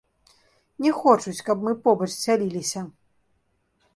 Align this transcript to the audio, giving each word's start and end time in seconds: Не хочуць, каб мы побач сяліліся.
Не 0.85 0.91
хочуць, 1.01 1.43
каб 1.49 1.57
мы 1.67 1.75
побач 1.87 2.09
сяліліся. 2.23 2.81